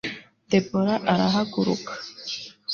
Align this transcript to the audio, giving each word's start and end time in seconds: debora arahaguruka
debora 0.51 0.93
arahaguruka 1.11 1.93